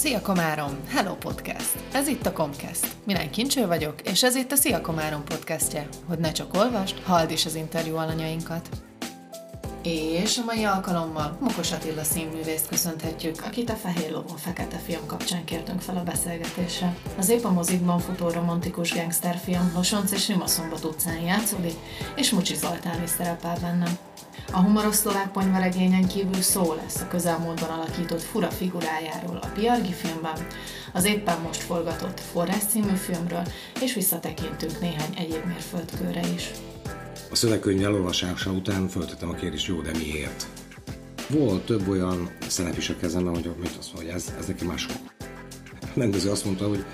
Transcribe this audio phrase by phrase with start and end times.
[0.00, 0.70] Szia Komárom!
[0.88, 1.78] Hello Podcast!
[1.92, 2.86] Ez itt a Comcast.
[3.06, 5.88] Mirány Kincső vagyok, és ez itt a Szia Komárom podcastje.
[6.06, 8.68] Hogy ne csak olvast, halld is az interjú alanyainkat.
[9.82, 15.44] És a mai alkalommal Mokos Attila színművészt köszönhetjük, akit a Fehér Lovon Fekete film kapcsán
[15.44, 16.96] kértünk fel a beszélgetésre.
[17.18, 21.74] Az épp a mozikban futó romantikus gangsterfilm Losonc és Rimaszombat utcán játszódik,
[22.16, 23.88] és Mucsi Zoltán is szerepel benne.
[24.52, 30.46] A humoros szlovák ponyvaregényen kívül szó lesz a közelmúltban alakított fura figurájáról a Piargi filmben,
[30.92, 33.46] az éppen most forgatott Forrás című filmről,
[33.80, 36.50] és visszatekintünk néhány egyéb mérföldkőre is.
[37.30, 40.46] A szövegkönyv elolvasása után föltettem a kérdést, jó, de miért?
[41.28, 44.64] Volt több olyan szerep is a kezemben, hogy, hogy azt mondja, hogy ez, ez neki
[44.64, 44.96] máshol.
[45.80, 46.84] A rendező azt mondta, hogy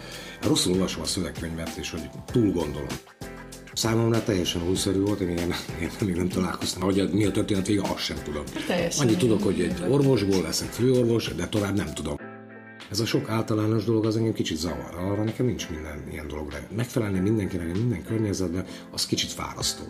[0.43, 2.87] rosszul olvasom a szövegkönyvet, és hogy túl gondolom.
[3.75, 6.83] Számomra teljesen újszerű volt, én ilyen, én még nem találkoztam.
[6.83, 8.45] Hogy mi a történet vége, azt sem tudom.
[8.67, 12.17] Teljesen Annyit tudok, hogy egy orvosból leszek főorvos, de tovább nem tudom.
[12.91, 14.95] Ez a sok általános dolog az engem kicsit zavar.
[14.95, 16.59] Arra nekem nincs minden ilyen dologra.
[16.77, 19.85] Megfelelni mindenkinek, minden környezetben, az kicsit fárasztó.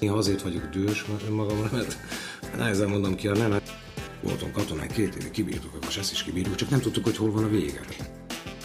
[0.00, 1.96] Én azért vagyok dühös magamra, mert
[2.56, 3.76] nehezen mondom ki a nemet.
[4.22, 7.44] Voltunk katonák két évig, kibírtuk, akkor ezt is kibírjuk, csak nem tudtuk, hogy hol van
[7.44, 7.80] a vége.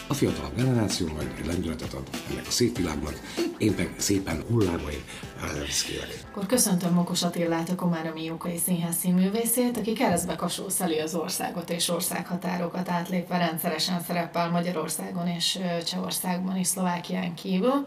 [0.08, 3.20] A fiatalabb generáció majd egy lendületet ad ennek a szép világnak,
[3.58, 5.04] én meg szépen hullámai
[5.42, 6.24] elviszkélek.
[6.30, 11.88] Akkor köszöntöm Mokos Attilát, a Komáromi Jókai Színház színművészét, aki keresztbe kasolszeli az országot és
[11.88, 17.86] országhatárokat átlépve rendszeresen szerepel Magyarországon és Csehországban és Szlovákián kívül.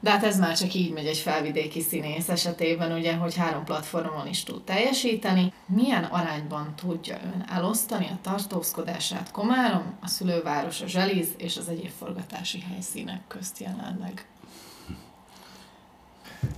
[0.00, 4.26] De hát ez már csak így megy egy felvidéki színész esetében, ugye, hogy három platformon
[4.26, 5.52] is tud teljesíteni.
[5.66, 11.90] Milyen arányban tudja ön elosztani a tartózkodását Komárom, a szülőváros, a Zseliz és az egyéb
[11.98, 14.26] forgatási helyszínek közt jelenleg?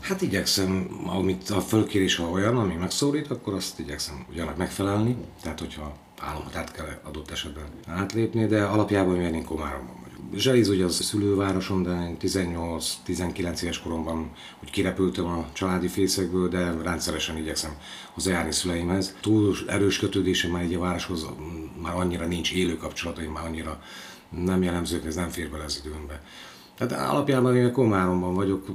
[0.00, 5.16] Hát igyekszem, amit a fölkérés ha olyan, ami megszólít, akkor azt igyekszem ugyanak megfelelni.
[5.42, 10.07] Tehát, hogyha államot kell adott esetben átlépni, de alapjában én Komáromban.
[10.34, 14.30] Zseliz ugye az a szülővárosom, de 18-19 éves koromban
[14.62, 17.76] úgy kirepültem a családi fészekből, de rendszeresen igyekszem
[18.12, 19.16] hozzájárni szüleimhez.
[19.20, 21.26] Túl erős kötődésem már egy a városhoz
[21.82, 23.82] már annyira nincs élő kapcsolataim, már annyira
[24.30, 26.22] nem jellemzők, ez nem fér bele az időmbe.
[26.76, 28.66] Tehát alapjában én Komáromban vagyok,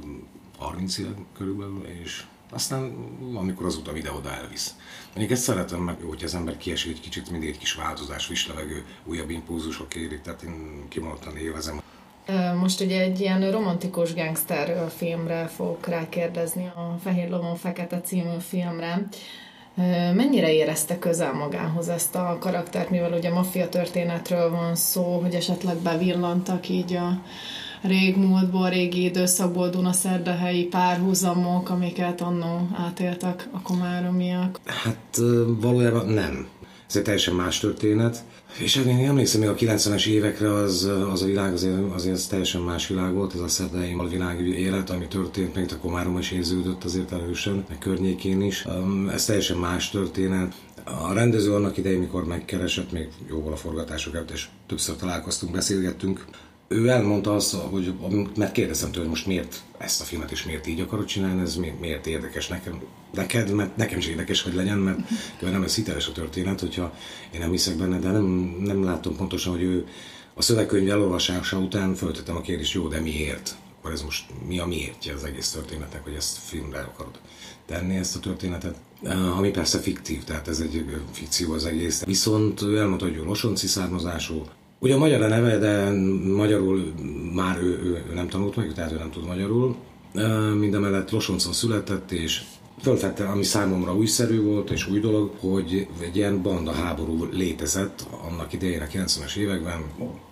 [0.58, 2.94] 30 éve körülbelül, és aztán
[3.34, 4.74] amikor az utam ide-oda elvisz.
[5.06, 8.46] Mondjuk ezt szeretem meg, hogy az ember kiesik egy kicsit, mindig egy kis változás, friss
[8.46, 11.82] levegő, újabb impulzusok érik, tehát én kimondottan élvezem.
[12.60, 19.08] Most ugye egy ilyen romantikus gangster filmre fogok rákérdezni, a Fehér Lovon Fekete című filmre.
[20.14, 25.76] Mennyire érezte közel magához ezt a karaktert, mivel ugye maffia történetről van szó, hogy esetleg
[25.76, 27.22] bevillantak így a,
[27.86, 34.60] régmúltból, régi időszakból Dunaszerdahelyi párhuzamok, amiket annó átéltek a komáromiak?
[34.64, 35.20] Hát
[35.60, 36.46] valójában nem.
[36.88, 38.24] Ez egy teljesen más történet.
[38.58, 42.26] És hát én emlékszem még a 90-es évekre az, az a világ azért, azért az
[42.26, 46.18] teljesen más világ volt, ez a szerdai a világ élet, ami történt, még a Komárom
[46.18, 48.66] is érződött azért erősen, a környékén is.
[49.12, 50.54] Ez teljesen más történet.
[50.84, 56.24] A rendező annak idején, mikor megkeresett, még jóval a forgatások előtt, és többször találkoztunk, beszélgettünk,
[56.74, 57.94] ő elmondta azt, hogy
[58.36, 61.56] mert kérdeztem tőle, hogy most miért ezt a filmet és miért így akarod csinálni, ez
[61.56, 62.80] miért, miért érdekes nekem,
[63.12, 64.98] neked, mert nekem is érdekes, hogy legyen, mert
[65.40, 66.94] nem ez hiteles a történet, hogyha
[67.30, 69.86] én nem hiszek benne, de nem, nem látom pontosan, hogy ő
[70.34, 73.56] a szövegkönyv elolvasása után föltettem a kérdést, jó, de miért?
[73.78, 77.18] Akkor ez most mi a miértje az egész történetnek, hogy ezt filmre akarod
[77.66, 78.76] tenni ezt a történetet,
[79.36, 82.04] ami persze fiktív, tehát ez egy fikció az egész.
[82.04, 84.44] Viszont ő elmondta, hogy ő losonci származású,
[84.84, 85.90] Ugye magyar a neve, de
[86.34, 86.92] magyarul
[87.34, 89.76] már ő, ő, ő nem tanult meg, tehát ő nem tud magyarul.
[90.58, 92.42] Mindemellett Losoncon született, és
[92.84, 98.52] fölfedte, ami számomra újszerű volt és új dolog, hogy egy ilyen banda háború létezett annak
[98.52, 99.82] idején a 90-es években,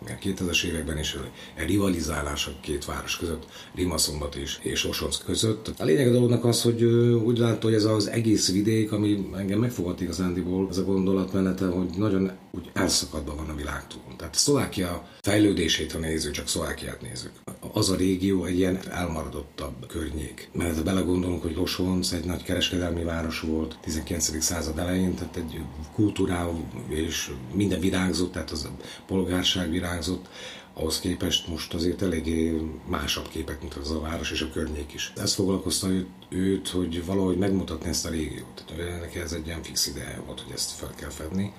[0.07, 1.17] a 2000-es években is
[1.55, 5.73] egy rivalizálás a két város között, Rimaszombat és, és Osonc között.
[5.79, 6.83] A lényeg a dolognak az, hogy
[7.25, 11.89] úgy látta, hogy ez az egész vidék, ami engem megfogott igazándiból, ez a gondolatmenete, hogy
[11.97, 14.01] nagyon úgy elszakadva van a világtól.
[14.17, 17.33] Tehát Szlovákia fejlődését, ha nézzük, csak Szlovákiát nézzük.
[17.73, 20.49] Az a régió egy ilyen elmaradottabb környék.
[20.53, 24.43] Mert belegondolunk, hogy Losonc egy nagy kereskedelmi város volt 19.
[24.43, 25.61] század elején, tehát egy
[25.95, 30.29] kultúrával és minden virágzott, tehát az a polgárság virágzott,
[30.75, 35.13] ahhoz képest most azért eléggé másabb képek mint az a város és a környék is.
[35.17, 35.89] Ez foglalkozta
[36.29, 38.65] őt hogy valahogy megmutatni ezt a régiót.
[38.67, 41.53] Tehát neki ez egy ilyen fix ideje volt, hogy ezt fel kell fedni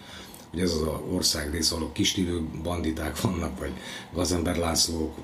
[0.53, 3.71] hogy ez az ország rész, ahol kistílő banditák vannak, vagy
[4.13, 5.15] gazember Lászlók,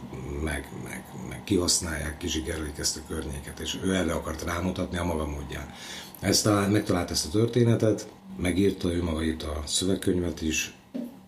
[0.44, 5.28] meg, meg, meg kihasználják, kizsigerlik ezt a környéket, és ő erre akart rámutatni a maga
[5.28, 5.74] módján.
[6.20, 10.74] Ezt talán, megtalált ezt a történetet, megírta, ő maga írta a szövegkönyvet is,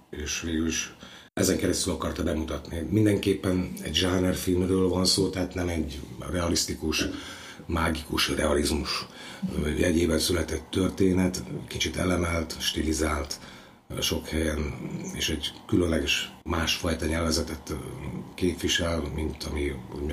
[0.10, 0.96] és végül is
[1.34, 2.88] ezen keresztül akarta bemutatni.
[2.90, 6.00] Mindenképpen egy zsánerfilmről van szó, tehát nem egy
[6.32, 7.08] realisztikus,
[7.66, 9.06] mágikus realizmus
[9.78, 13.40] jegyében született történet, kicsit elemelt, stilizált,
[14.00, 14.74] sok helyen,
[15.14, 17.76] és egy különleges másfajta nyelvezetet
[18.36, 19.72] képvisel, mint ami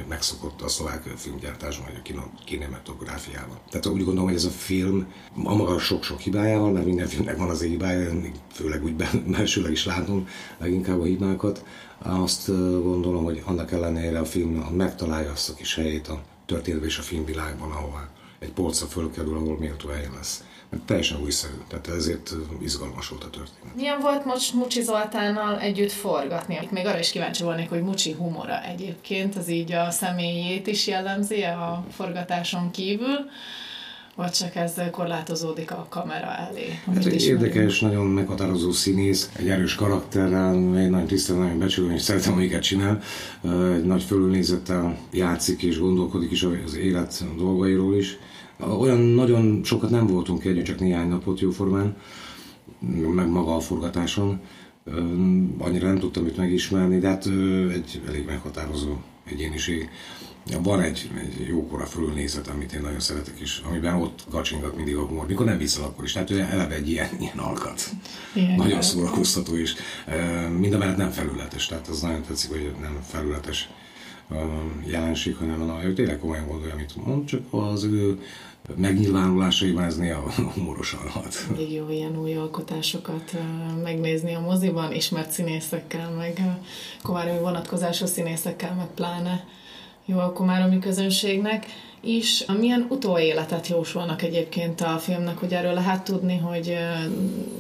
[0.09, 3.59] megszokott a szlovák filmgyártásban, vagy a kinematográfiában.
[3.71, 5.13] Tehát úgy gondolom, hogy ez a film
[5.45, 8.11] a maga sok-sok hibájával, mert minden filmnek van az hibája,
[8.53, 8.95] főleg úgy
[9.27, 10.29] belsőleg is látom
[10.59, 11.65] leginkább a hibákat.
[11.99, 12.47] Azt
[12.83, 17.03] gondolom, hogy annak ellenére a film megtalálja azt a kis helyét a történetben és a
[17.03, 18.09] filmvilágban, ahova
[18.39, 20.45] egy polcra fölkerül, ahol méltó helyen lesz
[20.85, 23.75] teljesen újszerű, tehát ezért izgalmas volt a történet.
[23.75, 26.59] Milyen volt most Mucsi Zoltánnal együtt forgatni?
[26.71, 31.43] Még arra is kíváncsi volnék, hogy Mucsi humora egyébként, az így a személyét is jellemzi
[31.43, 33.31] a forgatáson kívül,
[34.15, 36.81] vagy csak ez korlátozódik a kamera elé?
[36.87, 42.03] Hát egy érdekes, nagyon meghatározó színész, egy erős karakterrel, egy nagyon tisztelem, nagyon becsülöm, és
[42.03, 43.01] szeretem, amiket csinál.
[43.75, 48.19] Egy nagy fölülnézettel játszik és gondolkodik is az élet dolgairól is
[48.61, 51.97] olyan nagyon sokat nem voltunk együtt, csak néhány napot jóformán,
[53.15, 54.41] meg maga a forgatáson.
[55.59, 57.27] Annyira nem tudtam őt megismerni, de hát
[57.73, 59.89] egy elég meghatározó egyéniség.
[60.63, 65.07] Van egy, egy jókora fölnézet, amit én nagyon szeretek is, amiben ott kacsingat mindig a
[65.07, 65.27] humor.
[65.27, 66.13] Mikor nem vissza, akkor is.
[66.13, 67.91] Tehát ő eleve egy ilyen, ilyen alkat.
[68.35, 69.75] Ilyen nagyon szórakoztató is.
[70.59, 73.69] Mind a mellett nem felületes, tehát az nagyon tetszik, hogy nem felületes
[74.87, 78.21] jelenség, hanem ő tényleg komolyan gondolja, amit mond, csak az ő
[78.77, 81.37] megnyilvánulásaiban ez néha humorosan hat.
[81.57, 83.37] Még jó ilyen új alkotásokat
[83.83, 86.41] megnézni a moziban, ismert színészekkel, meg
[87.03, 89.45] komáromi vonatkozású színészekkel, meg pláne
[90.05, 91.67] jó a komáromi közönségnek
[92.01, 92.45] is.
[92.59, 96.77] Milyen utóéletet jósolnak egyébként a filmnek, hogy erről lehet tudni, hogy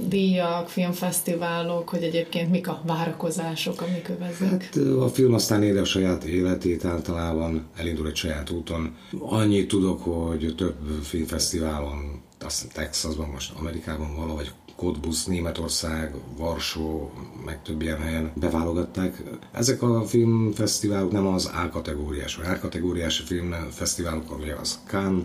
[0.06, 4.64] díjak, filmfesztiválok, hogy egyébként mik a várakozások, amik öveznek?
[4.64, 8.96] Hát a film aztán éli a saját életét általában, elindul egy saját úton.
[9.19, 17.10] Annyit tudok, hogy több filmfesztiválon, azt Texasban, most Amerikában valahogy Cottbus, Németország, Varsó,
[17.44, 19.22] meg több ilyen helyen beválogatták.
[19.52, 25.25] Ezek a filmfesztiválok nem az A kategóriás, vagy A kategóriás filmfesztiválok, ugye az Cannes,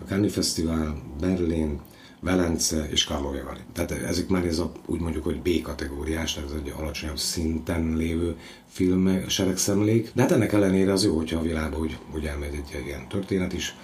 [0.00, 1.80] a Cannes Fesztivál, Berlin,
[2.20, 3.60] Velence és Karlovy Vary.
[3.72, 7.96] Tehát ezek már ez a, úgy mondjuk, hogy B kategóriás, tehát ez egy alacsonyabb szinten
[7.96, 8.36] lévő
[8.66, 10.10] film seregszemlék.
[10.14, 13.52] De hát ennek ellenére az jó, hogyha a világban úgy, úgy elmegy egy, ilyen történet
[13.52, 13.74] is,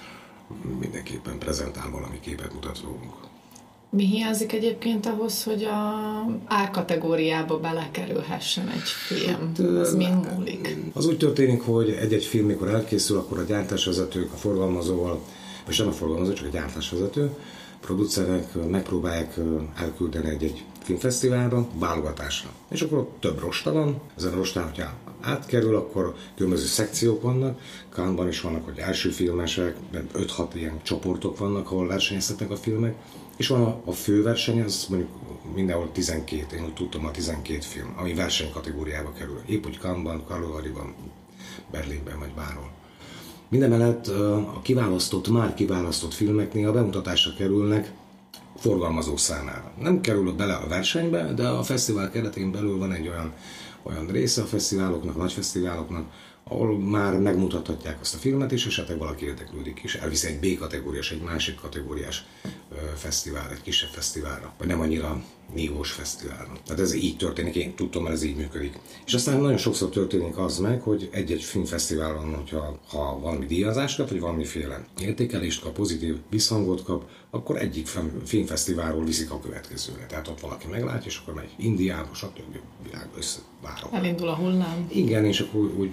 [0.80, 3.29] mindenképpen prezentál valami képet mutat rólunk.
[3.92, 9.54] Mi hiányzik egyébként ahhoz, hogy a A kategóriába belekerülhessen egy film?
[9.56, 10.76] Hát, az mind múlik?
[10.92, 15.20] Az úgy történik, hogy egy-egy film, mikor elkészül, akkor a gyártásvezetők, a forgalmazóval,
[15.66, 17.30] vagy nem a forgalmazó, csak a gyártásvezető,
[17.80, 19.38] producerek megpróbálják
[19.76, 22.50] elküldeni egy-egy filmfesztiválra, válogatásra.
[22.68, 27.60] És akkor ott több rosta van, ezen a rostán, hogyha átkerül, akkor különböző szekciók vannak,
[27.94, 29.76] Kánban is vannak, hogy első filmesek,
[30.14, 32.94] 5-6 ilyen csoportok vannak, ahol versenyeztetnek a filmek,
[33.40, 35.10] és van a, a főverseny, az mondjuk
[35.54, 39.40] mindenhol 12, én úgy tudtam a 12 film, ami versenykategóriába kerül.
[39.46, 40.94] Épp úgy Cannes-ban, Karlovariban,
[41.70, 42.70] Berlinben vagy bárhol.
[43.48, 47.92] Mindemellett a kiválasztott, már kiválasztott filmeknél a bemutatásra kerülnek
[48.56, 49.72] forgalmazó számára.
[49.78, 53.32] Nem kerül bele a versenybe, de a fesztivál keretén belül van egy olyan,
[53.82, 56.04] olyan része a fesztiváloknak, nagy fesztiváloknak,
[56.44, 61.10] ahol már megmutathatják azt a filmet, és esetleg valaki érdeklődik is, elviszi egy B kategóriás,
[61.10, 62.24] egy másik kategóriás
[62.94, 65.22] fesztivál, egy kisebb fesztiválra, vagy nem annyira
[65.54, 66.52] nívós fesztiválra.
[66.66, 68.78] Tehát ez így történik, én tudtam, mert ez így működik.
[69.06, 74.08] És aztán nagyon sokszor történik az meg, hogy egy-egy filmfesztiválon, hogyha ha valami díjazást kap,
[74.08, 77.88] vagy valamiféle értékelést kap, pozitív visszhangot kap, akkor egyik
[78.24, 80.06] filmfesztiválról viszik a következőre.
[80.06, 82.56] Tehát ott valaki meglátja, és akkor megy Indiába, stb.
[82.84, 83.92] világba összevárok.
[83.92, 84.86] Elindul a hullám.
[84.92, 85.92] Igen, és akkor úgy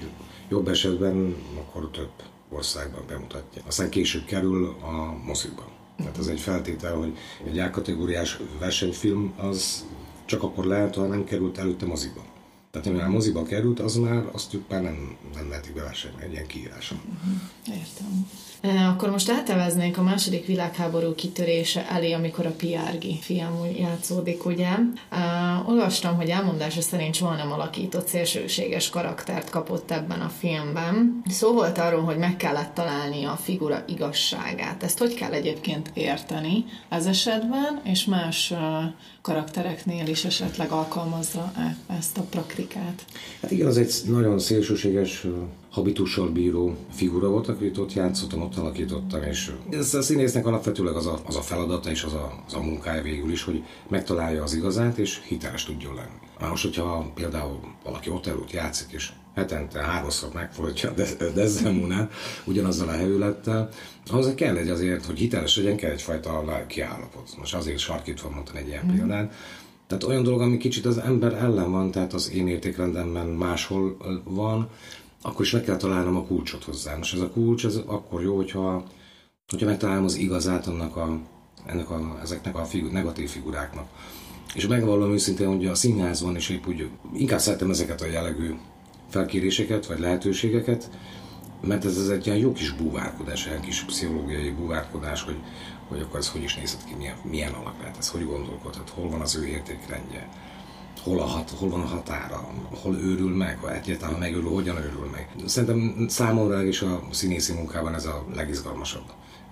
[0.50, 2.12] jobb esetben akkor több
[2.50, 3.62] országban bemutatja.
[3.68, 5.68] Aztán később kerül a mozikban.
[5.98, 9.86] Tehát ez egy feltétel, hogy egy A-kategóriás versenyfilm az
[10.26, 12.26] csak akkor lehet, ha nem került előtte moziba.
[12.72, 16.98] Tehát mivel moziba került, az már azt már nem, nem lehetik beversenyni egy ilyen kiíráson.
[16.98, 17.78] Uh-huh.
[17.80, 18.30] Értem.
[18.62, 24.70] Akkor most áteveznénk a második világháború kitörése elé, amikor a Piárgi fiam játszódik, ugye?
[25.12, 31.22] Uh, olvastam, hogy elmondása szerint soha nem alakított szélsőséges karaktert kapott ebben a filmben.
[31.30, 34.84] Szó volt arról, hogy meg kellett találni a figura igazságát.
[34.84, 38.58] Ezt hogy kell egyébként érteni ez esetben, és más uh,
[39.22, 43.06] karaktereknél is esetleg alkalmazza -e ezt a praktikát?
[43.42, 45.26] Hát igen, az egy nagyon szélsőséges
[45.78, 51.06] habitussal bíró figura volt, akit ott játszottam, ott alakítottam, és ez a színésznek alapvetőleg az
[51.06, 54.54] a, az a feladata és az a, az a munkája végül is, hogy megtalálja az
[54.54, 56.20] igazát, és hiteles tudjon lenni.
[56.40, 60.94] Már most, hogyha például valaki ott játszik, és hetente háromszor megfordítja a
[61.34, 62.14] Desdemonát
[62.46, 63.70] ugyanazzal a hevülettel,
[64.12, 67.36] ahhoz kell egy azért, hogy hiteles legyen, kell egyfajta lelki állapot.
[67.38, 68.96] Most azért sarkítva mondtam egy ilyen mm.
[68.96, 69.34] példát.
[69.88, 74.70] Tehát olyan dolog, ami kicsit az ember ellen van, tehát az én értékrendemben máshol van,
[75.22, 76.96] akkor is meg kell találnom a kulcsot hozzá.
[76.96, 78.84] Most ez a kulcs, ez akkor jó, hogyha,
[79.48, 81.20] hogyha megtalálom az igazát annak a,
[81.66, 83.88] ennek a, ezeknek a figu, negatív figuráknak.
[84.54, 88.54] És megvallom őszintén, hogy a színházban is épp úgy, inkább szeretem ezeket a jellegű
[89.10, 90.90] felkéréseket, vagy lehetőségeket,
[91.62, 95.38] mert ez, ez egy ilyen jó kis búvárkodás, egy kis pszichológiai búvárkodás, hogy,
[95.88, 99.10] hogy akkor ez hogy is nézhet ki, milyen, milyen alak lehet ez, hogy gondolkodhat, hol
[99.10, 100.30] van az ő értékrendje,
[101.08, 102.50] hol, a hat, hol van a határa,
[102.82, 105.30] hol őrül meg, ha egyáltalán ha megőrül, hogyan őrül meg.
[105.46, 109.06] Szerintem számomra is a színészi munkában ez a legizgalmasabb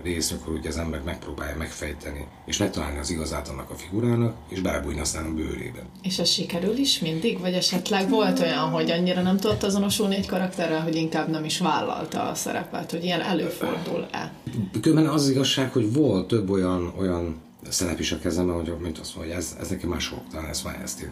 [0.04, 4.62] rész, amikor ugye az ember megpróbálja megfejteni, és megtalálni az igazát annak a figurának, és
[4.62, 5.86] belebújni aztán a bőrébe.
[6.02, 7.40] És ez sikerül is mindig?
[7.40, 11.60] Vagy esetleg volt olyan, hogy annyira nem tudott azonosulni egy karakterrel, hogy inkább nem is
[11.60, 14.34] vállalta a szerepet, hogy ilyen előfordul-e?
[14.82, 19.16] Különben az igazság, hogy volt több olyan, olyan szerep is a kezemben, hogy mint azt
[19.16, 21.12] mondja, hogy ez, ez nekem már sok, talán ez már ezt én,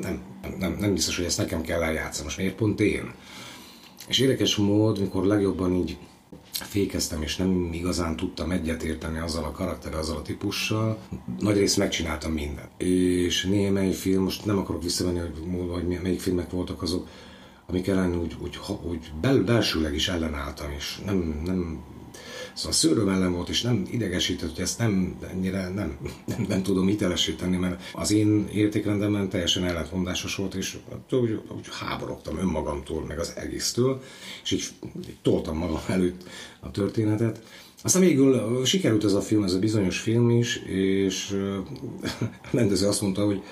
[0.00, 0.20] nem,
[0.58, 3.14] nem, nem biztos, hogy ezt nekem kell eljátszani, most miért pont én?
[4.08, 5.96] És érdekes mód, mikor legjobban így
[6.52, 10.98] fékeztem, és nem igazán tudtam egyetérteni azzal a karakterrel, azzal a típussal.
[11.38, 12.68] Nagy részt megcsináltam mindent.
[12.76, 15.32] És némely film, most nem akarok visszavenni, hogy,
[15.70, 17.08] hogy melyik filmek voltak azok,
[17.66, 21.80] amik ellen úgy, úgy, úgy bel, belsőleg is ellenálltam, és nem, nem
[22.56, 25.96] Szóval ellen volt, és nem idegesített, hogy ezt nem ennyire nem,
[26.26, 30.76] nem, nem tudom hitelesíteni, mert az én értékrendemben teljesen ellentmondásos volt, és
[31.10, 34.02] úgy, úgy háborogtam önmagamtól, meg az egésztől,
[34.42, 34.64] és így,
[35.08, 36.24] így toltam magam előtt
[36.60, 37.42] a történetet.
[37.82, 41.30] Aztán végül sikerült ez a film, ez a bizonyos film is, és
[42.20, 43.42] a rendező azt mondta, hogy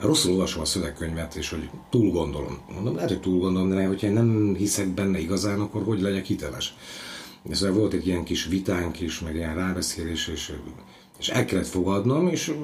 [0.00, 2.58] rosszul olvasom a szövegkönyvet, és hogy túl gondolom.
[2.74, 6.24] Mondom, lehet, hogy túl gondolom, de hogyha én nem hiszek benne igazán, akkor hogy legyek
[6.24, 6.74] hiteles?
[7.48, 10.52] És szóval volt egy ilyen kis vitánk is, meg ilyen rábeszélés, és,
[11.18, 12.54] és el kellett fogadnom, és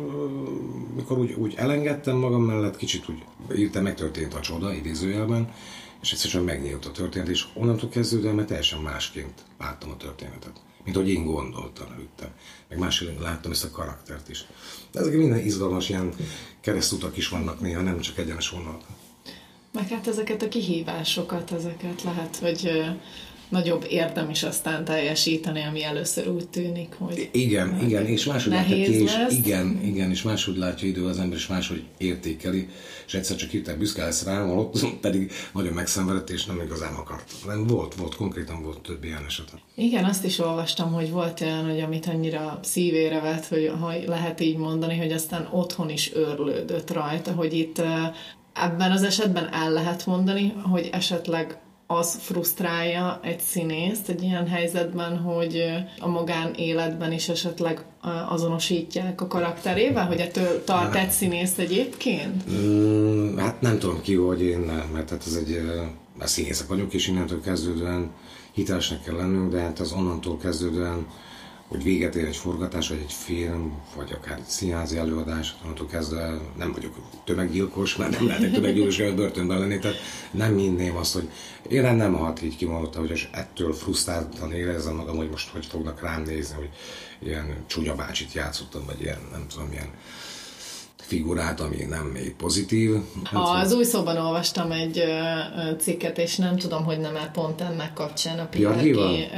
[0.97, 3.23] mikor úgy, úgy elengedtem magam mellett, kicsit úgy
[3.59, 5.53] írtam, megtörtént a csoda, idézőjelben,
[6.03, 10.97] és egyszerűen megnyílt a történet, és onnantól kezdődően mert teljesen másként láttam a történetet, mint
[10.97, 12.35] hogy én gondoltam előtte.
[12.69, 14.47] Meg másként láttam ezt a karaktert is.
[14.93, 16.15] De ezek minden izgalmas ilyen
[16.61, 18.83] keresztutak is vannak néha, nem csak egyenes vonalak.
[19.73, 22.71] Meg hát ezeket a kihívásokat, ezeket lehet, hogy
[23.50, 28.76] nagyobb érdem is aztán teljesíteni, ami először úgy tűnik, hogy Igen, igen, és máshogy látja
[28.76, 32.69] ki, és igen, igen, és máshogy látja idő az ember, és máshogy értékeli,
[33.07, 37.33] és egyszer csak hirtelen büszke lesz rá, ott pedig nagyon megszenvedett, és nem igazán akart.
[37.47, 39.49] Nem volt, volt, konkrétan volt több ilyen eset.
[39.75, 44.40] Igen, azt is olvastam, hogy volt olyan, hogy amit annyira szívére vett, hogy ha lehet
[44.40, 47.83] így mondani, hogy aztán otthon is őrlődött rajta, hogy itt
[48.52, 51.59] ebben az esetben el lehet mondani, hogy esetleg
[51.93, 55.63] az frusztrálja egy színészt egy ilyen helyzetben, hogy
[55.99, 57.85] a magán életben is esetleg
[58.29, 62.51] azonosítják a karakterével, hogy ettől tart egy színészt egyébként?
[62.51, 64.59] Mm, hát nem tudom ki, hogy én
[64.93, 65.61] mert hát ez egy,
[66.21, 68.11] színészek vagyok, és innentől kezdődően
[68.53, 71.07] hitelesnek kell lennünk, de hát az onnantól kezdődően
[71.71, 76.39] hogy véget ér egy forgatás, vagy egy film, vagy akár egy színházi előadás, onnantól kezdve
[76.57, 79.97] nem vagyok tömeggyilkos, mert nem lehet egy tömeggyilkos a börtönben lenni, tehát
[80.31, 81.29] nem hinném azt, hogy
[81.69, 86.23] én nem hat így kimondotta, hogy ettől frusztráltan érezzem magam, hogy most hogy fognak rám
[86.23, 86.71] nézni, hogy
[87.19, 89.89] ilyen csúnya bácsit játszottam, vagy ilyen, nem tudom, ilyen
[90.97, 92.91] figurát, ami nem még pozitív.
[93.33, 95.03] Nem az új szóban olvastam egy
[95.79, 99.29] cikket, és nem tudom, hogy nem-e pont ennek kapcsán, a Piarki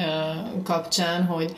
[0.65, 1.55] kapcsán, hogy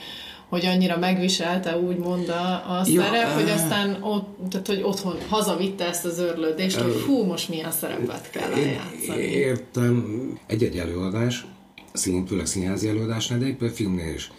[0.54, 5.88] hogy annyira megviselte úgymond a, a ja, szerep, hogy aztán ott, tehát, hogy otthon hazavitte
[5.88, 9.22] ezt az örlődést, hogy hú, most milyen szerepet kell eljátszani.
[9.22, 10.38] Értem.
[10.46, 11.46] Egy-egy előadás,
[11.92, 14.32] szín, főleg színházi előadás, de egy filmnél is.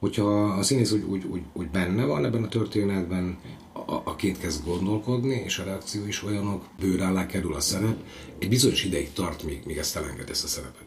[0.00, 3.38] Hogyha a színész úgy, úgy, úgy, úgy benne van ebben a történetben,
[3.72, 7.96] a, a két kezd gondolkodni, és a reakció is olyanok, bőr alá kerül a szerep,
[8.38, 10.85] egy bizonyos ideig tart, míg, míg ezt elenged ezt a szerepet.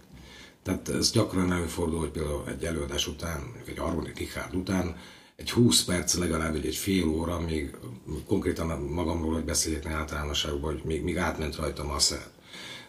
[0.63, 4.95] Tehát ez gyakran előfordul, hogy például egy előadás után, egy Armoni Richard után,
[5.35, 7.75] egy 20 perc, legalább egy, egy fél óra, még
[8.27, 12.29] konkrétan magamról, hogy beszéljek általánosságban, hogy még, még átment rajtam a szerep.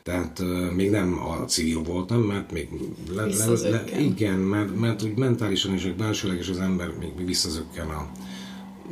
[0.03, 2.69] Tehát uh, még nem a civil voltam, mert még
[3.15, 7.27] le, le, le, igen, mert, mert úgy mentálisan és belsőleg is az ember még, még
[7.27, 8.11] visszazökken a,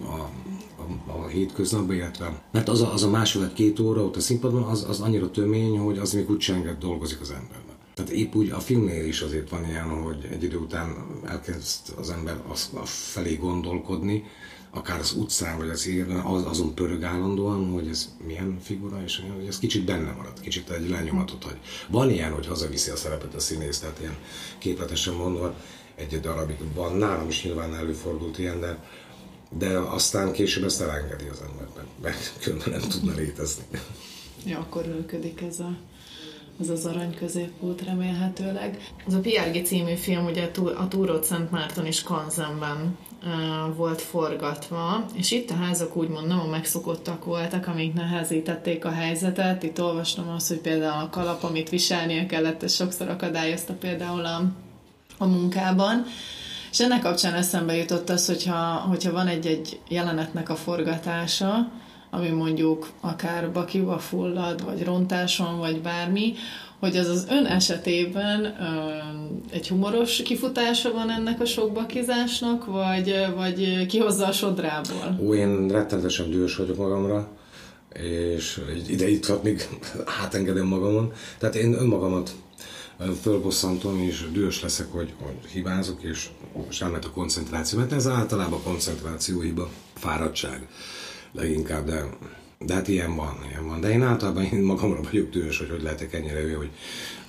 [0.02, 0.30] a,
[0.76, 4.62] a, a hétköznapba, illetve mert az a, az a másfél két óra ott a színpadon,
[4.62, 7.67] az, az annyira tömény, hogy az még úgy dolgozik az ember.
[7.99, 12.11] Tehát épp úgy a filmnél is azért van ilyen, hogy egy idő után elkezd az
[12.11, 14.25] ember az, a felé gondolkodni,
[14.71, 19.23] akár az utcán, vagy az életben, az, azon pörög állandóan, hogy ez milyen figura, és
[19.37, 21.59] hogy ez kicsit benne marad, kicsit egy lenyomatot hagy.
[21.88, 24.17] Van ilyen, hogy hazaviszi a szerepet a színész, tehát ilyen
[24.59, 25.55] képletesen mondva,
[25.95, 28.85] egy darabig van, nálam is nyilván előfordult ilyen, de,
[29.59, 33.62] de aztán később ezt elengedi az ember, mert különben nem tudna létezni.
[34.45, 35.78] Ja, akkor működik ez a
[36.61, 38.93] az az arany középút remélhetőleg.
[39.07, 42.97] Az a Piárgi című film ugye a Túrót Szent Márton és Kanzenben
[43.77, 49.62] volt forgatva, és itt a házak úgymond nem a megszokottak voltak, amik nehezítették a helyzetet.
[49.62, 54.43] Itt olvastam azt, hogy például a kalap, amit viselnie kellett, ez sokszor akadályozta például a,
[55.19, 56.05] a munkában.
[56.71, 58.57] És ennek kapcsán eszembe jutott az, hogyha,
[58.88, 61.71] hogyha van egy-egy jelenetnek a forgatása,
[62.11, 66.35] ami mondjuk akár bakiba fullad, vagy rontáson, vagy bármi,
[66.79, 68.55] hogy az az ön esetében ö,
[69.50, 75.19] egy humoros kifutása van ennek a sok bakizásnak, vagy, vagy kihozza a sodrából?
[75.21, 77.29] Ó, én rettenetesen dühös vagyok magamra,
[77.93, 79.69] és ide itt még
[80.23, 81.12] átengedem magamon.
[81.38, 82.35] Tehát én önmagamat
[83.23, 86.29] fölbosszantom, és dühös leszek, hogy, hogy hibázok, és,
[86.81, 87.79] elment a koncentráció.
[87.79, 90.69] Mert ez általában koncentráció hiba, fáradtság
[91.32, 92.04] leginkább, de,
[92.58, 93.80] de hát ilyen van, ilyen van.
[93.80, 96.70] De én általában én magamra vagyok tűrös, hogy hogy lehetek ennyire ő, hogy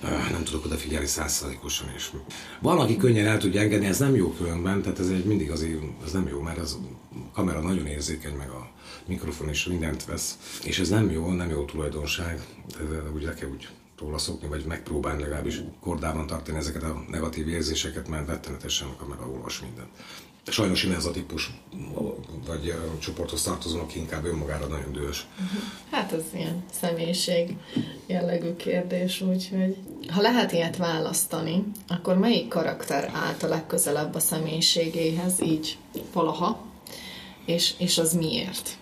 [0.02, 1.92] uh, nem tudok odafigyelni százszerzalékosan.
[1.96, 2.10] És
[2.60, 5.66] van, aki könnyen el tudja engedni, ez nem jó különben, tehát ez egy mindig az
[6.04, 6.78] ez nem jó, mert az
[7.12, 8.70] a kamera nagyon érzékeny, meg a
[9.06, 10.38] mikrofon is mindent vesz.
[10.64, 12.40] És ez nem jó, nem jó tulajdonság,
[12.78, 13.68] de, de úgy le kell úgy
[14.00, 19.28] róla szokni, vagy megpróbálni legalábbis kordában tartani ezeket a negatív érzéseket, mert rettenetesen a kamera
[19.28, 19.88] olvas mindent.
[20.46, 21.50] Sajnos én ez a típus,
[22.46, 25.26] vagy csoporthoz tartozom, aki inkább önmagára nagyon dühös.
[25.90, 27.56] Hát ez ilyen személyiség
[28.06, 29.76] jellegű kérdés, úgyhogy
[30.08, 35.78] ha lehet ilyet választani, akkor melyik karakter állt a legközelebb a személyiségéhez, így
[36.12, 36.64] valaha,
[37.44, 38.78] és, és az miért?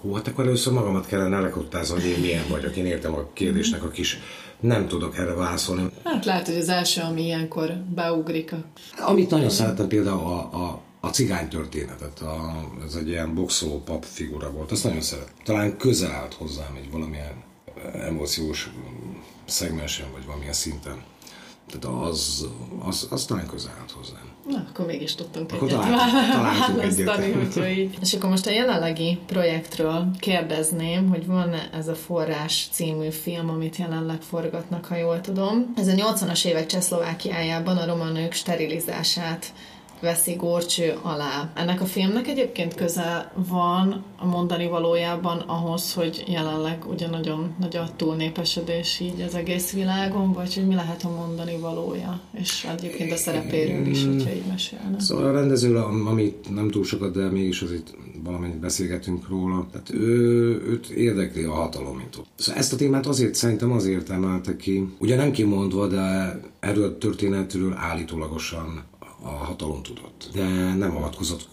[0.00, 2.76] Hú, hát akkor először magamat kellene lekottázni, hogy én milyen vagyok.
[2.76, 4.18] Én értem a kérdésnek a kis
[4.60, 5.90] nem tudok erre válaszolni.
[6.04, 8.52] Hát lehet, hogy az első, ami ilyenkor beugrik.
[8.52, 8.64] A...
[9.00, 14.04] Amit nagyon szeretem például a, a, a cigány történetet, a, ez egy ilyen boxoló pap
[14.04, 15.32] figura volt, azt nagyon szeret.
[15.44, 17.42] Talán közel állt hozzám egy valamilyen
[17.92, 18.70] emóciós
[19.44, 21.02] szegmensen, vagy valamilyen szinten.
[21.66, 24.28] Tehát az, az, az talán közel állt hozzám.
[24.48, 26.82] Na, akkor mégis tudtunk akkor egyet találtunk
[27.56, 27.98] egyet.
[28.00, 33.76] És akkor most a jelenlegi projektről kérdezném, hogy van ez a Forrás című film, amit
[33.76, 35.72] jelenleg forgatnak, ha jól tudom.
[35.76, 39.52] Ez a 80-as évek Csehszlovákiájában a roma nők sterilizását
[40.00, 41.52] veszi górcső alá.
[41.54, 47.76] Ennek a filmnek egyébként köze van a mondani valójában ahhoz, hogy jelenleg ugye nagyon nagy
[47.76, 53.12] a túlnépesedés így az egész világon, vagy hogy mi lehet a mondani valója, és egyébként
[53.12, 55.00] a szerepéről is, hogyha így mesélne.
[55.00, 59.90] Szóval a rendező, amit nem túl sokat, de mégis az itt valamennyit beszélgetünk róla, tehát
[59.92, 62.02] ő, őt érdekli a hatalom.
[62.36, 66.98] Szóval ezt a témát azért szerintem azért emelte ki, ugye nem kimondva, de erről a
[66.98, 68.84] történetről állítólagosan
[69.22, 71.48] a hatalom tudott, de nem avatkozott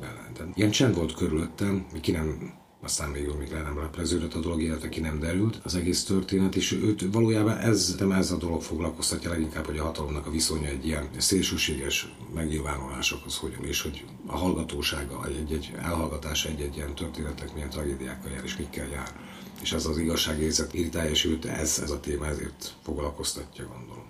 [0.00, 0.30] bele.
[0.54, 4.88] Ilyen csend volt körülöttem, ki nem aztán még még le nem lepleződött a dolog, illetve
[4.88, 9.30] ki nem derült az egész történet, és őt valójában ez, nem ez a dolog foglalkoztatja
[9.30, 15.26] leginkább, hogy a hatalomnak a viszonya egy ilyen szélsőséges megnyilvánulásokhoz hogyan, és hogy a hallgatósága,
[15.26, 19.20] egy-egy elhallgatás egy-egy ilyen történetek milyen tragédiákkal jár, és mikkel jár.
[19.62, 24.01] És ez az igazságérzet irritálja, és őt ez, ez a téma ezért foglalkoztatja, gondolom.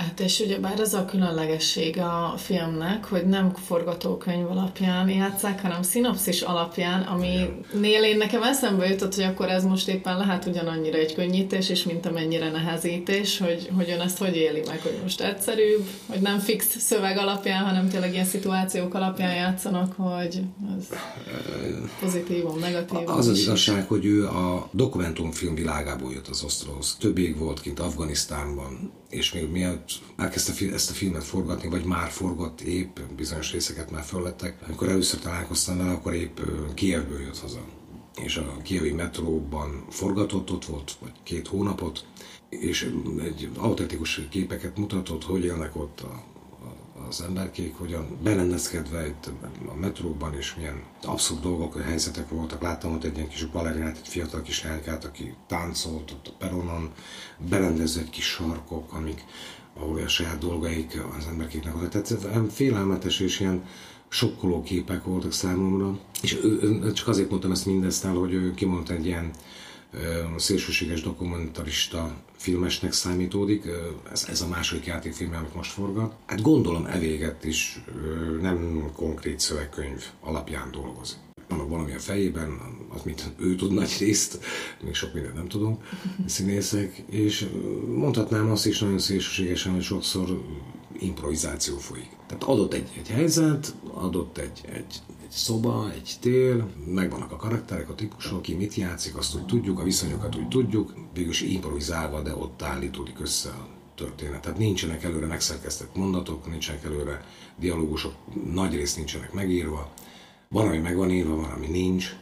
[0.00, 5.82] Hát és ugye bár ez a különlegesség a filmnek, hogy nem forgatókönyv alapján játszák, hanem
[5.82, 7.08] szinopszis alapján,
[7.72, 11.82] nél én nekem eszembe jutott, hogy akkor ez most éppen lehet ugyanannyira egy könnyítés, és
[11.82, 16.38] mint amennyire nehezítés, hogy, hogy ön ezt hogy éli meg, hogy most egyszerűbb, hogy nem
[16.38, 20.40] fix szöveg alapján, hanem tényleg ilyen szituációk alapján játszanak, hogy
[20.78, 20.86] ez
[22.00, 23.04] pozitívum, negatívum.
[23.06, 26.96] Az az igazság, hogy ő a dokumentumfilm világából jött az osztróhoz.
[27.00, 32.10] Több ég volt kint Afganisztánban, és még mielőtt elkezdte ezt a filmet forgatni, vagy már
[32.10, 36.38] forgott épp, bizonyos részeket már fölvettek, amikor először találkoztam vele, akkor épp
[36.74, 37.60] Kievből jött haza.
[38.16, 42.04] És a kievi metróban forgatott, ott volt vagy két hónapot,
[42.48, 42.92] és
[43.24, 46.28] egy autentikus képeket mutatott, hogy élnek ott a
[47.08, 49.30] az emberkék hogyan berendezkedve itt
[49.68, 52.62] a metróban, és milyen abszurd dolgok, helyzetek voltak.
[52.62, 56.92] Láttam ott egy ilyen kis balerinát, egy fiatal kis lánykát, aki táncolt ott a peronon,
[57.48, 59.24] berendezve egy kis sarkok, amik,
[59.74, 62.02] ahol a saját dolgaik az emberkéknek voltak.
[62.02, 63.64] Tehát félelmetes és ilyen
[64.08, 65.98] sokkoló képek voltak számomra.
[66.22, 66.38] És
[66.94, 69.30] csak azért mondtam ezt mindezt el, hogy ő kimondta egy ilyen
[70.36, 73.64] szélsőséges dokumentarista filmesnek számítódik.
[74.12, 76.14] Ez, ez a második játékfilm, amit most forgat.
[76.26, 77.82] Hát gondolom evéget is
[78.40, 84.38] nem konkrét szövegkönyv alapján dolgozik vannak valami a fejében, az, mit ő tud nagy részt,
[84.82, 85.84] még sok mindent nem tudunk,
[86.26, 87.48] színészek, és
[87.94, 90.42] mondhatnám azt is nagyon szélsőségesen, hogy sokszor
[90.98, 92.16] improvizáció folyik.
[92.26, 97.88] Tehát adott egy, egy helyzet, adott egy, egy, egy szoba, egy tér, megvannak a karakterek,
[97.88, 102.34] a típusok, ki mit játszik, azt úgy tudjuk, a viszonyokat úgy tudjuk, végülis improvizálva, de
[102.34, 104.40] ott állítódik össze a történet.
[104.40, 107.24] Tehát nincsenek előre megszerkesztett mondatok, nincsenek előre
[107.58, 108.14] dialógusok,
[108.52, 109.92] nagy rész nincsenek megírva,
[110.54, 112.14] van, ami meg van írva, van, ami nincs.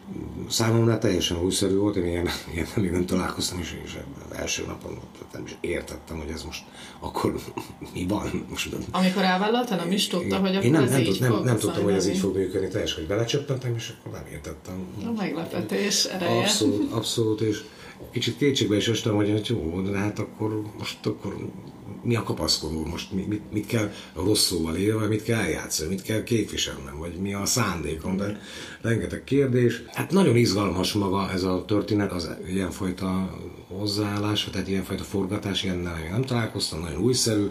[0.48, 3.96] Számomra teljesen újszerű volt, én ilyen, ilyen még nem találkoztam, és, és
[4.32, 4.98] első napon
[5.32, 6.64] nem is értettem, hogy ez most
[7.00, 7.34] akkor
[7.94, 8.46] mi van.
[8.48, 11.42] Most, Amikor elvállalta, nem is tudta, hogy akkor én nem, ez nem, így nem, nem,
[11.42, 14.86] nem tudtam, hogy ez így fog működni, teljesen, hogy belecsöppentem, és akkor nem értettem.
[15.06, 16.40] A meglepetés ereje.
[16.40, 17.64] Abszolút, abszolút, és
[18.10, 21.36] kicsit kétségbe is estem, hogy hát jó, de hát akkor most akkor
[22.02, 26.02] mi a kapaszkodó, most mit, mit, mit kell rossz szóval élve, mit kell eljátszani, mit
[26.02, 28.40] kell képviselnem, vagy mi a szándékom, de
[28.80, 29.82] rengeteg kérdés.
[29.86, 36.10] Hát nagyon izgalmas maga ez a történet, az ilyenfajta hozzáállás, tehát ilyenfajta forgatás, ilyennel még
[36.10, 37.50] nem találkoztam, nagyon újszerű,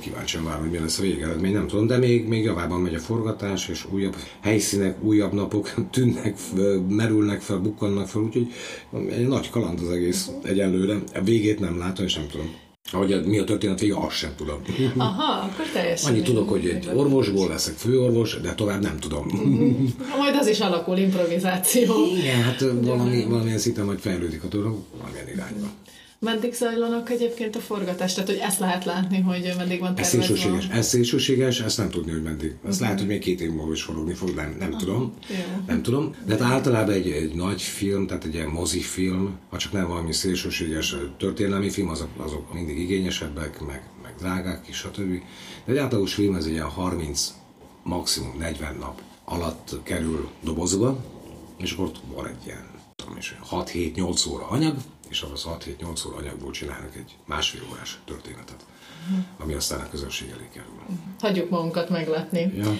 [0.00, 2.98] kíváncsian várom, hogy mi lesz a végeredmény, nem tudom, de még, még javában megy a
[2.98, 6.38] forgatás, és újabb helyszínek, újabb napok tűnnek,
[6.88, 8.52] merülnek fel, bukkannak fel, úgyhogy
[9.10, 10.98] egy nagy kaland az egész egyelőre.
[11.14, 12.54] A végét nem látom, és nem tudom.
[12.92, 14.62] Ahogy mi a történet vége, azt sem tudom.
[14.96, 16.10] Aha, akkor teljesen.
[16.10, 19.26] Annyit tudok, hogy egy orvosból leszek főorvos, de tovább nem tudom.
[20.18, 21.94] Majd az is alakul improvizáció.
[22.16, 25.66] Igen, hát valami, valamilyen szinten majd fejlődik a dolog, valamilyen irányba.
[26.22, 28.14] Meddig zajlanak egyébként a forgatás?
[28.14, 30.18] Tehát, hogy ezt lehet látni, hogy meddig van tervezve?
[30.18, 32.50] Ez szélsőséges, ez szélsőséges, ezt nem tudni, hogy meddig.
[32.50, 32.80] Ezt uh-huh.
[32.80, 34.84] lehet, hogy még két év múlva is forogni fog, nem, nem uh-huh.
[34.84, 35.12] tudom.
[35.30, 35.66] Yeah.
[35.66, 36.14] Nem tudom.
[36.26, 40.12] De hát általában egy, egy nagy film, tehát egy ilyen mozifilm, ha csak nem valami
[40.12, 45.22] szélsőséges történelmi film, azok, azok mindig igényesebbek, meg, meg drágák is, stb.
[45.64, 47.34] De egy átlagos film, ez egy ilyen 30,
[47.82, 51.04] maximum 40 nap alatt kerül dobozba,
[51.58, 52.68] és akkor van egy ilyen
[53.50, 54.76] 6-7-8 óra anyag,
[55.10, 58.64] és az 6-7-8 óra anyagból csinálnak egy másfél órás történetet
[59.38, 60.68] ami aztán a közönség elé kerül.
[61.20, 62.52] Hagyjuk magunkat meglepni.
[62.56, 62.76] Ja.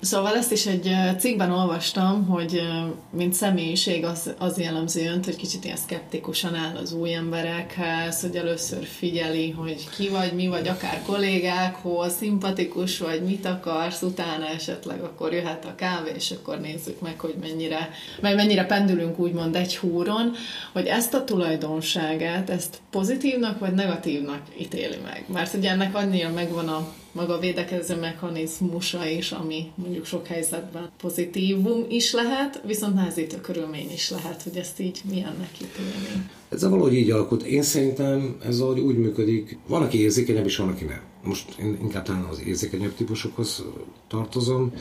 [0.00, 2.62] Szóval ezt is egy cikkben olvastam, hogy
[3.10, 8.36] mint személyiség az, az jellemző önt, hogy kicsit ilyen szkeptikusan áll az új emberekhez, hogy
[8.36, 14.46] először figyeli, hogy ki vagy, mi vagy, akár kollégák, hol szimpatikus vagy, mit akarsz, utána
[14.46, 19.56] esetleg akkor jöhet a kávé, és akkor nézzük meg, hogy mennyire, mert mennyire pendülünk úgymond
[19.56, 20.32] egy húron,
[20.72, 26.68] hogy ezt a tulajdonságát, ezt pozitívnak vagy negatívnak ítéli meg mert ugye ennek annyira megvan
[26.68, 33.90] a maga védekező mechanizmusa is, ami mondjuk sok helyzetben pozitívum is lehet, viszont nehezítő körülmény
[33.92, 36.26] is lehet, hogy ezt így milyennek ítélni.
[36.48, 37.42] Ez a valahogy így alakult.
[37.42, 41.00] Én szerintem ez valahogy úgy működik, van, aki érzékenyebb, és van, aki nem.
[41.24, 43.64] Most én inkább talán az érzékenyebb típusokhoz
[44.08, 44.72] tartozom,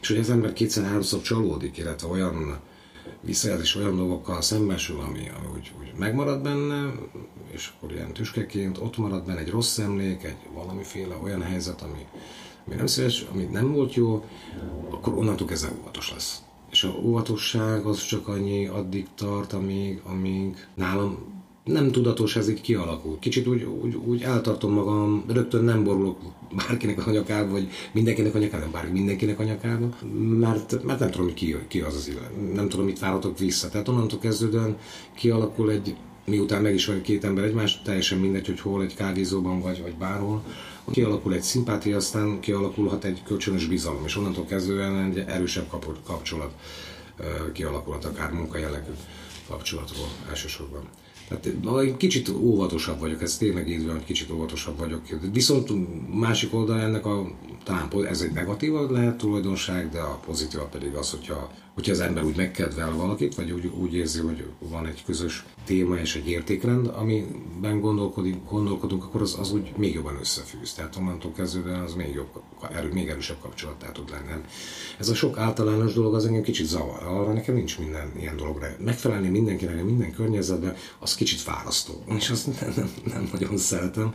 [0.00, 2.58] és hogy az ember kétszer-háromszor csalódik, illetve olyan
[3.20, 6.92] visszajelzés olyan dolgokkal szembesül, ami, ami úgy, úgy megmarad benne,
[7.50, 12.06] és akkor ilyen tüskeként ott marad benne egy rossz emlék, egy valamiféle olyan helyzet, ami,
[12.66, 14.24] ami nem szíves, ami nem volt jó,
[14.90, 16.42] akkor onnantól kezdve óvatos lesz.
[16.70, 21.35] És a óvatosság az csak annyi addig tart, amíg, amíg nálam
[21.66, 23.18] nem tudatos ez így kialakul.
[23.18, 26.18] Kicsit úgy, úgy, úgy eltartom magam, rögtön nem borulok
[26.56, 29.88] bárkinek a nyakába, vagy mindenkinek a nyakába, bárki mindenkinek a nyakába,
[30.38, 32.54] mert, mert nem tudom, ki, ki az az illet.
[32.54, 33.68] Nem tudom, mit várhatok vissza.
[33.68, 34.76] Tehát onnantól kezdődően
[35.14, 39.60] kialakul egy, miután meg is vagy két ember egymást, teljesen mindegy, hogy hol, egy kávézóban
[39.60, 40.42] vagy, vagy bárhol,
[40.90, 45.68] kialakul egy szimpátia, aztán kialakulhat egy kölcsönös bizalom, és onnantól kezdően egy erősebb
[46.06, 46.54] kapcsolat
[47.52, 48.92] kialakulhat, akár munkajellegű
[49.48, 50.82] kapcsolatról elsősorban.
[51.28, 51.46] Tehát
[51.96, 55.02] kicsit óvatosabb vagyok, ez tényleg így hogy kicsit óvatosabb vagyok.
[55.32, 55.70] Viszont
[56.14, 57.30] másik oldal ennek a,
[57.64, 62.24] talán ez egy negatív lehet tulajdonság, de a pozitív pedig az, hogyha hogyha az ember
[62.24, 66.86] úgy megkedvel valakit, vagy úgy, úgy érzi, hogy van egy közös téma és egy értékrend,
[66.86, 70.72] amiben gondolkodik, gondolkodunk, akkor az, az úgy még jobban összefűz.
[70.74, 74.42] Tehát onnantól kezdődően az még, jobb, erő, még erősebb kapcsolattá tud lenni.
[74.98, 77.02] Ez a sok általános dolog az engem kicsit zavar.
[77.02, 78.66] Arra nekem nincs minden ilyen dologra.
[78.78, 82.04] Megfelelni mindenkinek, minden környezetben, az kicsit fárasztó.
[82.16, 84.14] És azt nem, nem, nem nagyon szeretem.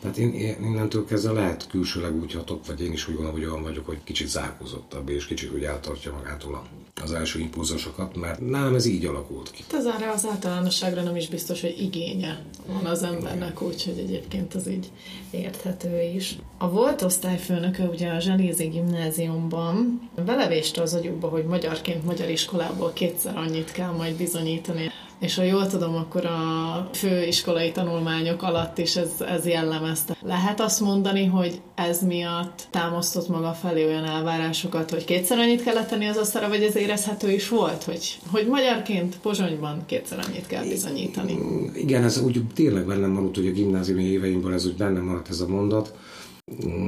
[0.00, 3.48] Tehát én, én innentől kezdve lehet külsőleg úgy hatok, vagy én is úgy gondolom, hogy
[3.48, 8.40] olyan vagyok, hogy kicsit zárkózottabb, és kicsit úgy eltartja magától a az első impulzusokat, mert
[8.40, 9.64] nálam ez így alakult ki.
[9.72, 14.68] Ez arra az általánosságra nem is biztos, hogy igénye van az embernek, úgyhogy egyébként az
[14.68, 14.90] így
[15.30, 16.38] érthető is.
[16.58, 23.36] A volt osztályfőnöke ugye a Zselézi gimnáziumban belevést az agyukba, hogy magyarként magyar iskolából kétszer
[23.36, 24.90] annyit kell majd bizonyítani.
[25.20, 30.16] És ha jól tudom, akkor a főiskolai tanulmányok alatt is ez, ez jellemezte.
[30.22, 35.88] Lehet azt mondani, hogy ez miatt támasztott maga felé olyan elvárásokat, hogy kétszer annyit kellett
[35.88, 40.64] tenni az asztalra, vagy ez érezhető is volt, hogy, hogy magyarként Pozsonyban kétszer annyit kell
[40.64, 41.38] bizonyítani?
[41.74, 45.40] Igen, ez úgy tényleg bennem maradt, hogy a gimnáziumi éveimben ez úgy bennem maradt ez
[45.40, 45.94] a mondat.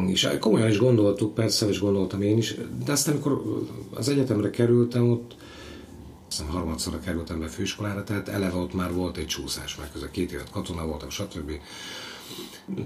[0.07, 3.42] És komolyan is gondoltuk, persze, és gondoltam én is, de aztán, amikor
[3.95, 5.35] az egyetemre kerültem, ott
[6.33, 10.33] aztán harmadszorra kerültem be főiskolára, tehát eleve ott már volt egy csúszás, mert közben két
[10.33, 11.51] évet katona voltam, stb.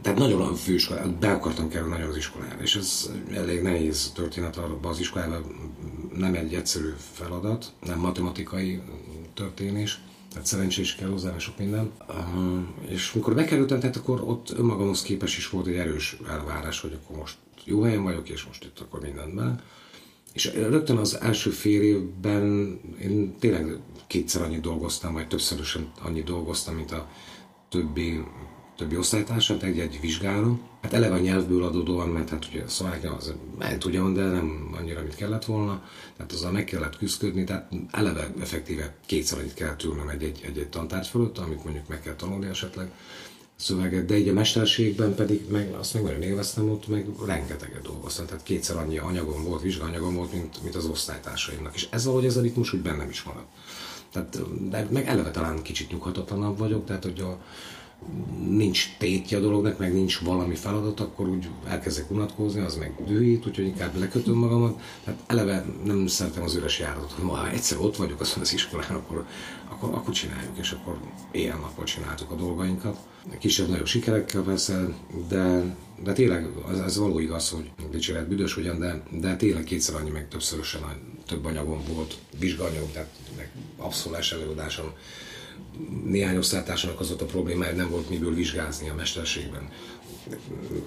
[0.02, 4.56] Tehát nagyon a főiskolát, be akartam kerülni nagyon az iskolára, és ez elég nehéz történet
[4.56, 5.44] arra az iskolában,
[6.14, 8.80] nem egy egyszerű feladat, nem matematikai
[9.34, 11.92] történés, tehát szerencsés kell hozzá, sok minden.
[12.08, 16.98] Uh, és amikor bekerültem, tehát akkor ott önmagamhoz képes is volt egy erős elvárás, hogy
[17.02, 19.60] akkor most jó helyen vagyok, és most itt akkor mindenben.
[20.36, 26.74] És rögtön az első fél évben én tényleg kétszer annyit dolgoztam, vagy többszörösen annyit dolgoztam,
[26.74, 27.08] mint a
[27.68, 28.24] többi,
[28.76, 30.58] többi osztálytársam, egy-egy vizsgáló.
[30.82, 35.00] Hát eleve a nyelvből adódóan, mert hát ugye szlovákia az ment ugyan, de nem annyira,
[35.02, 35.82] mint kellett volna.
[36.16, 41.06] Tehát azzal meg kellett küzdködni, tehát eleve effektíve kétszer annyit kellett ülnöm egy-egy, egy-egy tantárgy
[41.06, 42.90] fölött, amit mondjuk meg kell tanulni esetleg
[43.56, 48.26] szöveget, de így a mesterségben pedig meg azt meg nagyon élveztem, ott meg rengeteget dolgoztam,
[48.26, 52.36] tehát kétszer annyi anyagom volt, vizsgaanyagom volt, mint, mint az osztálytársaimnak, és ez valahogy ez
[52.36, 53.48] a ritmus úgy bennem is maradt.
[54.12, 54.38] Tehát,
[54.68, 57.38] de meg eleve talán kicsit nyughatatlanabb vagyok, tehát hogy a,
[58.48, 63.46] nincs tétje a dolognak, meg nincs valami feladat, akkor úgy elkezdek unatkozni, az meg dühít,
[63.46, 64.80] úgyhogy inkább lekötöm magamat.
[65.04, 68.90] Tehát eleve nem szeretem az üres járatot, hogy ha egyszer ott vagyok azon az iskolán,
[68.90, 69.26] akkor,
[69.68, 70.98] akkor, akkor csináljuk, és akkor
[71.30, 72.98] éjjel-nappal csináltuk a dolgainkat.
[73.38, 74.88] Kisebb-nagyobb sikerekkel persze,
[75.28, 79.94] de, de tényleg ez, ez való igaz, hogy dicséret büdös ugyan, de, de tényleg kétszer
[79.94, 80.80] annyi, meg többszörösen
[81.26, 84.92] több anyagom volt, vizsgaanyagom, tehát meg abszolás előadásom
[86.04, 89.68] néhány osztálytársának az volt a problémája, hogy nem volt miből vizsgázni a mesterségben.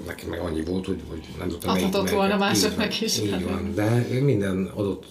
[0.05, 3.19] Neki meg annyi volt, hogy, hogy nem tudtam Adhatott volna másoknak is.
[3.19, 5.05] Így van, de én minden adott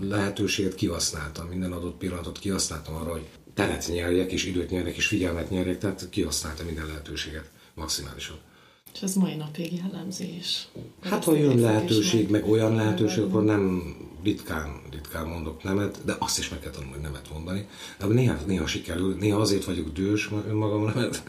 [0.00, 5.50] lehetőséget kihasználtam, minden adott pillanatot kihasználtam arra, hogy teret nyerjek, és időt nyerjek, és figyelmet
[5.50, 8.36] nyerjek, tehát kihasználtam minden lehetőséget maximálisan.
[8.94, 10.68] És ez mai napig jellemző is.
[11.02, 13.94] Hát, ha jön lehetőség, meg olyan lehetőség, akkor nem
[14.24, 17.68] ritkán, ritkán mondok nemet, de azt is meg kell tanulni nemet mondani.
[17.98, 21.22] De néha, néha sikerül, néha azért vagyok dős önmagamra, mert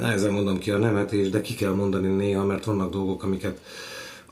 [0.00, 3.60] nehezen mondom ki a nemet, és de ki kell mondani néha, mert vannak dolgok, amiket,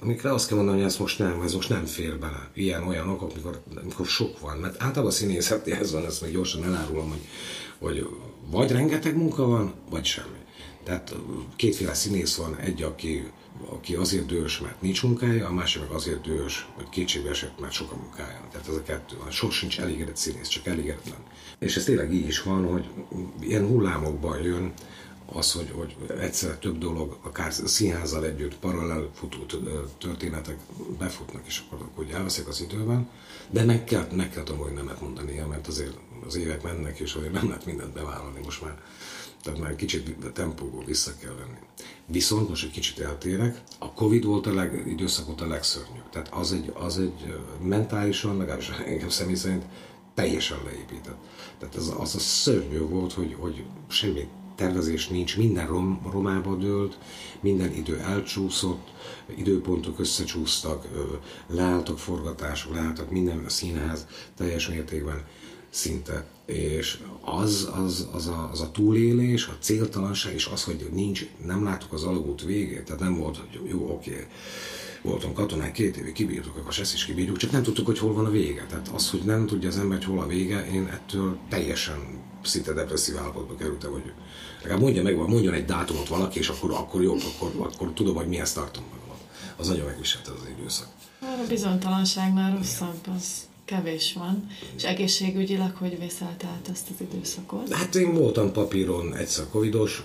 [0.01, 2.51] amikre azt kell mondani, hogy ez most nem, ez most nem fér bele.
[2.55, 4.59] Ilyen olyanok, amikor, amikor sok van.
[4.59, 7.27] Mert általában a színészeti ez van, ezt még gyorsan elárulom, hogy,
[7.79, 8.07] hogy
[8.51, 10.40] vagy rengeteg munka van, vagy semmi.
[10.85, 11.14] Tehát
[11.57, 13.31] kétféle színész van, egy, aki,
[13.66, 17.72] aki azért dühös, mert nincs munkája, a másik meg azért dühös, hogy kétségbe esett, mert
[17.72, 18.40] sok a munkája.
[18.51, 19.31] Tehát ez a kettő van.
[19.31, 21.18] Sos sincs elégedett színész, csak elégedetlen.
[21.59, 22.88] És ez tényleg így is van, hogy
[23.40, 24.72] ilyen hullámokban jön
[25.27, 29.38] az, hogy, hogy egyszerre több dolog, akár színházzal együtt paralel futó
[29.98, 30.57] történetek
[30.98, 33.09] befutnak, és akkor, akkor elveszik az időben,
[33.51, 35.96] de meg kell, meg kell tanulni nemet mondani, mert azért
[36.27, 38.83] az évek mennek, és azért nem lehet mindent bevállalni most már
[39.42, 41.59] tehát már kicsit a tempóból vissza kell venni.
[42.07, 46.09] Viszont most egy kicsit eltérek, a Covid volt a leg, időszakot a legszörnyűbb.
[46.11, 49.64] Tehát az egy, az egy mentálisan, legalábbis engem személy szerint
[50.14, 51.18] teljesen leépített.
[51.59, 56.98] Tehát az, az a szörnyű volt, hogy, hogy semmi tervezés nincs, minden rom, romába dőlt,
[57.40, 58.92] minden idő elcsúszott,
[59.37, 60.88] időpontok összecsúsztak,
[61.46, 65.24] leálltak forgatások, leálltak minden a színház teljes mértékben
[65.70, 66.26] szinte.
[66.46, 71.64] És az, az, az, a, az a túlélés, a céltalanság, és az, hogy nincs, nem
[71.64, 74.26] láttuk az alagút végét, tehát nem volt, hogy jó, oké,
[75.02, 78.26] voltunk katonák, két évig kibírtuk, akkor ezt is kibírjuk, csak nem tudtuk, hogy hol van
[78.26, 78.66] a vége.
[78.68, 82.72] Tehát az, hogy nem tudja az ember, hogy hol a vége, én ettől teljesen szinte
[82.72, 84.12] depresszív állapotba kerültem, hogy
[84.61, 88.26] legalább mondja meg, mondjon egy dátumot valaki, és akkor, akkor jó, akkor, akkor tudom, hogy
[88.26, 89.20] mihez tartom magamat.
[89.57, 90.88] Az nagyon megviselte az időszak.
[91.20, 94.46] A bizonytalanságnál rosszabb az kevés van,
[94.77, 97.75] és egészségügyileg hogy vészelt át azt az időszakot?
[97.75, 100.03] Hát én voltam papíron egyszer covidos,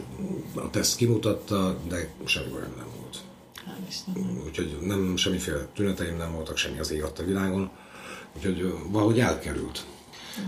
[0.56, 3.22] a teszt kimutatta, de semmi bajom nem volt.
[4.46, 7.70] Úgyhogy nem semmiféle tüneteim nem voltak, semmi az ég a világon,
[8.36, 9.86] úgyhogy valahogy elkerült.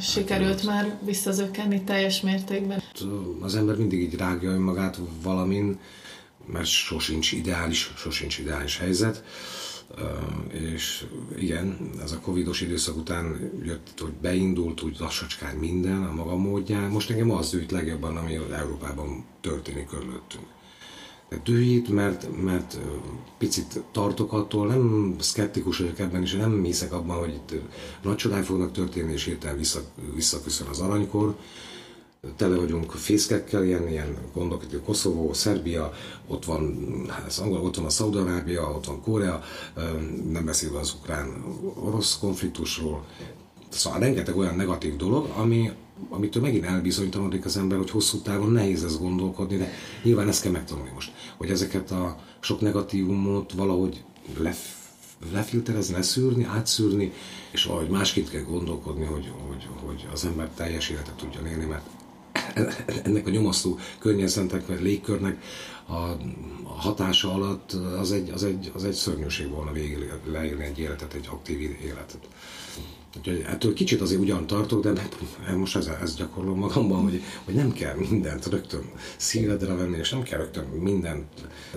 [0.01, 2.83] Sikerült hát, már visszazökkenni teljes mértékben?
[3.41, 5.79] Az ember mindig így rágja önmagát valamin,
[6.45, 9.23] mert sosincs ideális, sosincs ideális helyzet
[10.51, 11.05] és
[11.37, 16.89] igen, ez a covidos időszak után jött, hogy beindult úgy lassacskán minden a maga módján.
[16.91, 20.45] Most engem az üt legjobban, ami Európában történik körülöttünk.
[21.43, 22.77] Dühít, mert, mert
[23.37, 27.53] picit tartok attól, nem szkeptikus vagyok ebben, és nem hiszek abban, hogy itt
[28.03, 29.81] nagy csodák fognak történni, és hirtelen vissza,
[30.15, 31.35] visszaköszön az aranykor.
[32.35, 35.93] Tele vagyunk fészkekkel, ilyen, ilyen gondok, itt Koszovó, Szerbia,
[36.27, 36.91] ott van,
[37.27, 39.43] ez angol, ott van a Szaudarábia, ott van Korea,
[40.31, 43.05] nem beszélve az ukrán-orosz konfliktusról.
[43.69, 45.71] Szóval rengeteg olyan negatív dolog, ami,
[46.09, 49.71] amitől megint elbizonytalanodik az ember, hogy hosszú távon nehéz ez gondolkodni, de
[50.03, 54.03] nyilván ezt kell megtanulni most, hogy ezeket a sok negatívumot valahogy
[54.37, 54.59] lef,
[55.31, 57.13] lefilterezni, leszűrni, átszűrni,
[57.51, 61.85] és valahogy másként kell gondolkodni, hogy, hogy, hogy az ember teljes életet tudjon élni, mert
[63.03, 65.43] ennek a nyomasztó környezetnek, vagy légkörnek
[65.87, 66.15] a
[66.65, 71.27] hatása alatt az egy, az egy, az egy szörnyűség volna végig leélni egy életet, egy
[71.31, 72.27] aktív életet.
[73.17, 74.93] Úgyhogy ettől kicsit azért ugyan tartok, de
[75.55, 78.83] most ez, ez gyakorlom magamban, hogy, hogy nem kell mindent rögtön
[79.17, 81.27] szívedre venni, és nem kell rögtön mindent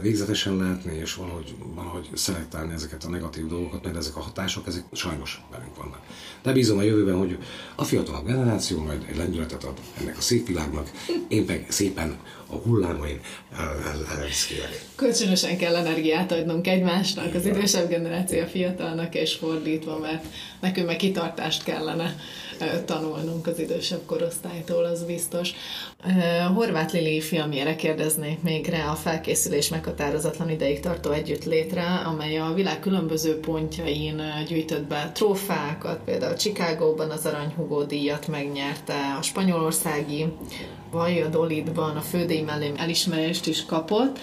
[0.00, 4.84] végzetesen látni, és valahogy, valahogy szelektálni ezeket a negatív dolgokat, mert ezek a hatások, ezek
[4.92, 6.00] sajnos velünk vannak.
[6.42, 7.38] De bízom a jövőben, hogy
[7.74, 10.90] a fiatalabb generáció majd egy lendületet ad ennek a szép világnak,
[11.28, 13.20] én meg szépen a hullámain
[14.18, 14.84] elviszkélek.
[14.96, 20.24] Kölcsönösen kell energiát adnunk egymásnak, az idősebb generáció a fiatalnak, és fordítva, mert
[20.60, 22.16] nekünk meg kitartást kellene
[22.84, 25.50] tanulnunk az idősebb korosztálytól, az biztos.
[26.54, 32.80] Horváth Lili filmjére kérdeznék még rá a felkészülés meghatározatlan ideig tartó együttlétre, amely a világ
[32.80, 40.26] különböző pontjain gyűjtött be trófákat, például Chicagóban az Aranyhugó díjat megnyerte, a spanyolországi
[40.90, 44.18] Valladolidban a fődíj mellé elismerést is kapott,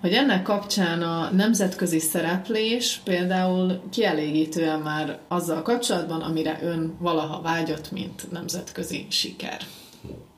[0.00, 7.90] hogy ennek kapcsán a nemzetközi szereplés például kielégítően már azzal kapcsolatban, amire ön valaha vágyott,
[7.90, 9.60] mint nemzetközi siker.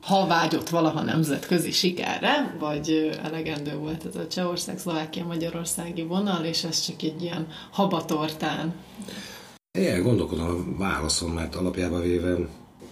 [0.01, 6.63] Ha vágyott valaha nemzetközi sikerre, vagy elegendő volt ez a Csehország, Szlovákia, Magyarországi vonal, és
[6.63, 8.73] ez csak egy ilyen habatortán.
[9.77, 12.35] Igen, gondolkodom a válaszom, mert alapjában véve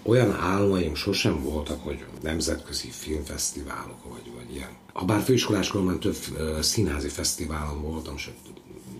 [0.03, 4.69] olyan álmaim sosem voltak, hogy nemzetközi filmfesztiválok, vagy, vagy ilyen.
[4.99, 6.15] Ha bár főiskolás koromban több
[6.61, 8.33] színházi fesztiválon voltam, sőt,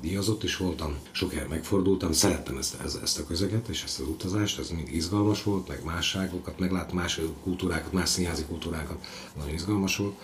[0.02, 4.60] díjazott is voltam, sok helyen megfordultam, szerettem ezt, ezt a közeget és ezt az utazást,
[4.60, 9.06] ez mind izgalmas volt, meg másságokat, meglát más kultúrákat, más színházi kultúrákat,
[9.38, 10.16] nagyon izgalmas volt.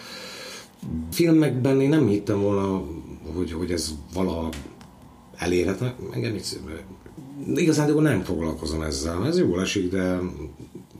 [1.11, 2.83] Filmekben én nem hittem volna,
[3.33, 4.49] hogy, hogy ez valaha
[5.35, 6.59] elérhetne, engem így
[7.55, 9.25] igazán nem foglalkozom ezzel.
[9.25, 10.19] Ez jól esik, de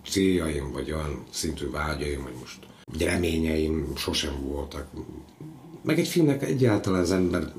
[0.10, 4.88] céljaim, vagy olyan szintű vágyaim, vagy most reményeim sosem voltak.
[5.82, 7.54] Meg egy filmnek egyáltalán az ember,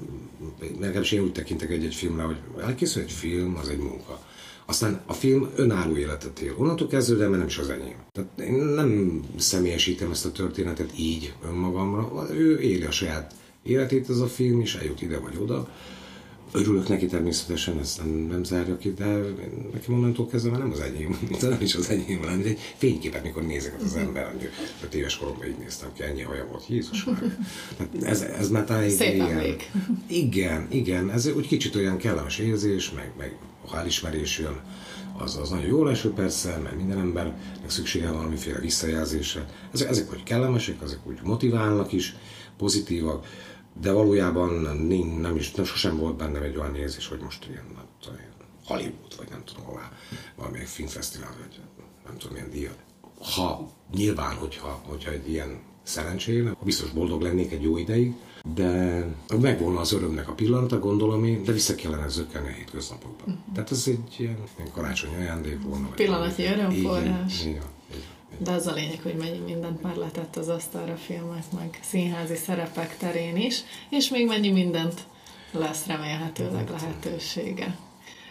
[0.81, 4.25] legalábbis én úgy tekintek egy-egy filmre, hogy elkészül egy film, az egy munka.
[4.65, 6.55] Aztán a film önálló életet él.
[6.59, 7.97] Onnantól kezdődően, mert nem is az enyém.
[8.13, 12.35] Tehát én nem személyesítem ezt a történetet így önmagamra.
[12.35, 15.69] Ő éli a saját életét ez a film, és eljut ide vagy oda
[16.57, 19.05] Örülök neki természetesen, ezt nem, nem zárja ki, de
[19.73, 23.43] nekem onnantól kezdve már nem az enyém, nem is az enyém, hanem egy fényképet, mikor
[23.43, 24.51] nézek az ember, hogy
[24.85, 27.37] öt éves koromban így néztem ki, ennyi haja volt, Jézus már.
[28.03, 29.57] Ez, ez már talán egy ilyen,
[30.07, 34.61] Igen, igen, ez úgy kicsit olyan kellemes érzés, meg, meg ha elismerés jön,
[35.19, 37.35] az, az nagyon jó eső persze, mert minden embernek
[37.67, 39.47] szüksége van valamiféle visszajelzésre.
[39.73, 42.17] Ezek, ezek hogy kellemesek, ezek úgy motiválnak is,
[42.57, 43.27] pozitívak,
[43.81, 44.77] de valójában nem,
[45.21, 48.19] nem is, nem, sosem volt bennem egy olyan érzés, hogy most ilyen, nem tudom,
[48.65, 49.93] Hollywood, vagy nem tudom hová,
[50.37, 51.61] valamilyen filmfesztivál, vagy
[52.07, 52.79] nem tudom, milyen díjat.
[53.21, 58.15] Ha nyilván, hogyha, hogyha egy ilyen szerencsére, biztos boldog lennék egy jó ideig,
[58.55, 59.05] de
[59.41, 63.29] megvolna az örömnek a pillanata, gondolom én, de vissza kellene zökkenni a hétköznapokban.
[63.29, 63.55] Uh-huh.
[63.55, 65.89] Tehát ez egy ilyen, ilyen karácsonyi ajándék volna.
[65.89, 67.41] Pillanatnyi örömforrás.
[67.41, 67.75] Igen, igen.
[68.39, 72.97] De az a lényeg, hogy mennyi mindent már letett az asztalra filmek, meg színházi szerepek
[72.97, 75.01] terén is, és még mennyi mindent
[75.53, 77.77] lesz remélhetőleg lehetősége.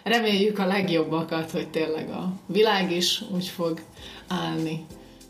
[0.04, 3.82] Reméljük a legjobbakat, hogy tényleg a világ is úgy fog
[4.28, 4.86] állni,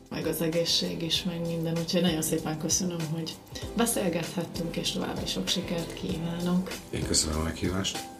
[0.10, 1.78] meg az egészség is, meg minden.
[1.78, 3.36] Úgyhogy nagyon szépen köszönöm, hogy
[3.76, 6.72] beszélgethettünk, és további sok sikert kívánok.
[6.90, 8.15] Én köszönöm a meghívást.